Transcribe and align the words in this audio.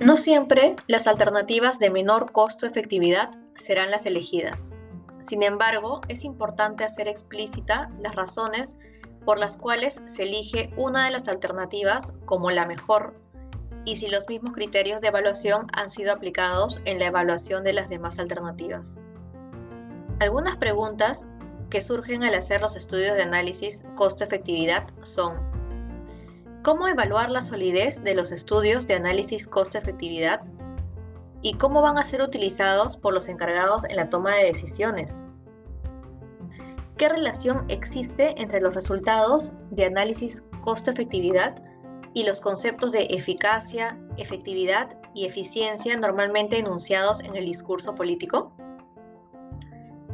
No 0.00 0.16
siempre 0.16 0.74
las 0.88 1.06
alternativas 1.06 1.78
de 1.78 1.90
menor 1.90 2.32
costo-efectividad 2.32 3.30
serán 3.54 3.90
las 3.90 4.06
elegidas. 4.06 4.72
Sin 5.20 5.42
embargo, 5.42 6.00
es 6.08 6.24
importante 6.24 6.84
hacer 6.84 7.06
explícita 7.06 7.90
las 8.02 8.16
razones 8.16 8.76
por 9.24 9.38
las 9.38 9.56
cuales 9.56 10.02
se 10.06 10.24
elige 10.24 10.74
una 10.76 11.04
de 11.04 11.12
las 11.12 11.28
alternativas 11.28 12.18
como 12.24 12.50
la 12.50 12.66
mejor 12.66 13.14
y 13.84 13.96
si 13.96 14.08
los 14.08 14.28
mismos 14.28 14.52
criterios 14.52 15.00
de 15.00 15.08
evaluación 15.08 15.68
han 15.72 15.88
sido 15.88 16.12
aplicados 16.12 16.80
en 16.84 16.98
la 16.98 17.06
evaluación 17.06 17.62
de 17.64 17.72
las 17.74 17.88
demás 17.88 18.18
alternativas. 18.18 19.04
Algunas 20.18 20.56
preguntas 20.56 21.34
que 21.70 21.80
surgen 21.80 22.24
al 22.24 22.34
hacer 22.34 22.60
los 22.60 22.76
estudios 22.76 23.16
de 23.16 23.22
análisis 23.22 23.86
costo-efectividad 23.94 24.86
son 25.02 25.53
¿Cómo 26.64 26.88
evaluar 26.88 27.28
la 27.28 27.42
solidez 27.42 28.04
de 28.04 28.14
los 28.14 28.32
estudios 28.32 28.86
de 28.86 28.94
análisis 28.94 29.46
costo-efectividad? 29.46 30.40
¿Y 31.42 31.58
cómo 31.58 31.82
van 31.82 31.98
a 31.98 32.04
ser 32.04 32.22
utilizados 32.22 32.96
por 32.96 33.12
los 33.12 33.28
encargados 33.28 33.84
en 33.84 33.96
la 33.96 34.08
toma 34.08 34.34
de 34.34 34.44
decisiones? 34.44 35.24
¿Qué 36.96 37.10
relación 37.10 37.66
existe 37.68 38.40
entre 38.40 38.62
los 38.62 38.74
resultados 38.74 39.52
de 39.72 39.84
análisis 39.84 40.48
costo-efectividad 40.62 41.54
y 42.14 42.24
los 42.24 42.40
conceptos 42.40 42.92
de 42.92 43.08
eficacia, 43.10 43.98
efectividad 44.16 44.88
y 45.14 45.26
eficiencia 45.26 45.94
normalmente 45.98 46.58
enunciados 46.58 47.20
en 47.24 47.36
el 47.36 47.44
discurso 47.44 47.94
político? 47.94 48.56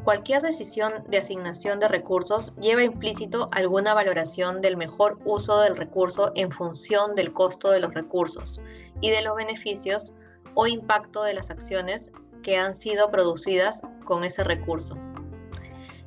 Cualquier 0.05 0.41
decisión 0.41 1.05
de 1.09 1.19
asignación 1.19 1.79
de 1.79 1.87
recursos 1.87 2.55
lleva 2.57 2.83
implícito 2.83 3.49
alguna 3.53 3.93
valoración 3.93 4.63
del 4.63 4.79
mejor 4.79 5.19
uso 5.25 5.61
del 5.61 5.77
recurso 5.77 6.33
en 6.37 6.51
función 6.51 7.15
del 7.15 7.33
costo 7.35 7.71
de 7.71 7.81
los 7.81 7.93
recursos 7.93 8.63
y 9.03 9.11
de 9.11 9.21
los 9.21 9.37
beneficios 9.37 10.15
o 10.55 10.67
impacto 10.67 11.23
de 11.23 11.35
las 11.35 11.51
acciones 11.51 12.13
que 12.43 12.57
han 12.57 12.73
sido 12.73 13.11
producidas 13.11 13.83
con 14.05 14.25
ese 14.25 14.43
recurso. 14.43 14.97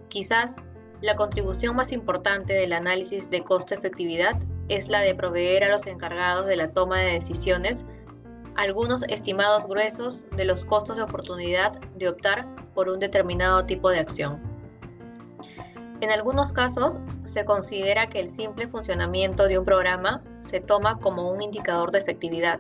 Quizás 0.09 0.63
la 1.01 1.15
contribución 1.15 1.75
más 1.75 1.91
importante 1.91 2.53
del 2.53 2.73
análisis 2.73 3.29
de 3.29 3.43
costo-efectividad 3.43 4.37
es 4.69 4.89
la 4.89 5.01
de 5.01 5.13
proveer 5.13 5.65
a 5.65 5.69
los 5.69 5.85
encargados 5.85 6.47
de 6.47 6.55
la 6.55 6.71
toma 6.71 6.99
de 6.99 7.11
decisiones 7.11 7.91
algunos 8.55 9.03
estimados 9.03 9.67
gruesos 9.67 10.27
de 10.35 10.45
los 10.45 10.65
costos 10.65 10.97
de 10.97 11.03
oportunidad 11.03 11.73
de 11.95 12.09
optar 12.09 12.47
por 12.73 12.89
un 12.89 12.99
determinado 12.99 13.65
tipo 13.65 13.89
de 13.89 13.99
acción. 13.99 14.41
En 16.01 16.11
algunos 16.11 16.51
casos, 16.51 17.01
se 17.23 17.45
considera 17.45 18.09
que 18.09 18.19
el 18.19 18.27
simple 18.27 18.67
funcionamiento 18.67 19.47
de 19.47 19.57
un 19.57 19.63
programa 19.63 20.23
se 20.39 20.59
toma 20.59 20.99
como 20.99 21.31
un 21.31 21.41
indicador 21.41 21.91
de 21.91 21.99
efectividad. 21.99 22.59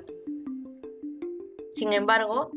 Sin 1.69 1.91
embargo, 1.91 2.51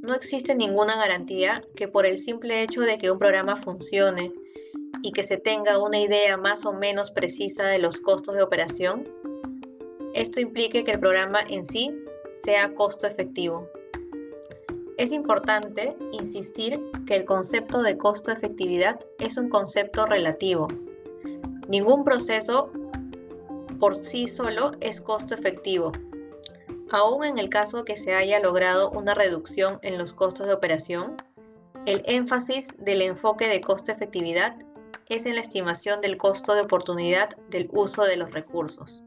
no 0.00 0.14
existe 0.14 0.54
ninguna 0.54 0.96
garantía 0.96 1.62
que 1.76 1.88
por 1.88 2.06
el 2.06 2.16
simple 2.16 2.62
hecho 2.62 2.80
de 2.80 2.96
que 2.96 3.10
un 3.10 3.18
programa 3.18 3.54
funcione 3.54 4.32
y 5.02 5.12
que 5.12 5.22
se 5.22 5.36
tenga 5.36 5.78
una 5.78 5.98
idea 5.98 6.38
más 6.38 6.64
o 6.64 6.72
menos 6.72 7.10
precisa 7.10 7.66
de 7.66 7.78
los 7.78 8.00
costos 8.00 8.34
de 8.34 8.42
operación, 8.42 9.06
esto 10.14 10.40
implique 10.40 10.84
que 10.84 10.92
el 10.92 11.00
programa 11.00 11.40
en 11.48 11.62
sí 11.62 11.94
sea 12.32 12.74
costo 12.74 13.06
efectivo. 13.06 13.68
Es 14.96 15.12
importante 15.12 15.96
insistir 16.12 16.80
que 17.06 17.16
el 17.16 17.24
concepto 17.24 17.82
de 17.82 17.96
costo-efectividad 17.96 19.00
es 19.18 19.36
un 19.38 19.48
concepto 19.48 20.04
relativo. 20.04 20.68
Ningún 21.68 22.04
proceso 22.04 22.70
por 23.78 23.96
sí 23.96 24.28
solo 24.28 24.72
es 24.80 25.00
costo 25.00 25.34
efectivo. 25.34 25.92
Aún 26.90 27.24
en 27.24 27.38
el 27.38 27.48
caso 27.48 27.84
que 27.84 27.96
se 27.96 28.14
haya 28.14 28.40
logrado 28.40 28.90
una 28.90 29.14
reducción 29.14 29.78
en 29.82 29.96
los 29.96 30.12
costos 30.12 30.46
de 30.46 30.52
operación, 30.52 31.16
el 31.86 32.02
énfasis 32.04 32.84
del 32.84 33.00
enfoque 33.00 33.48
de 33.48 33.62
costo-efectividad 33.62 34.56
es 35.08 35.26
en 35.26 35.34
la 35.34 35.40
estimación 35.40 36.00
del 36.00 36.18
costo 36.18 36.54
de 36.54 36.60
oportunidad 36.60 37.30
del 37.48 37.68
uso 37.72 38.04
de 38.04 38.16
los 38.16 38.32
recursos, 38.32 39.02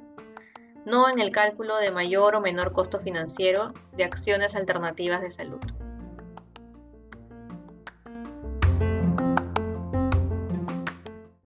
no 0.85 1.09
en 1.09 1.19
el 1.19 1.31
cálculo 1.31 1.77
de 1.77 1.91
mayor 1.91 2.35
o 2.35 2.41
menor 2.41 2.73
costo 2.73 2.99
financiero 2.99 3.73
de 3.93 4.03
acciones 4.03 4.55
alternativas 4.55 5.21
de 5.21 5.31
salud. 5.31 5.59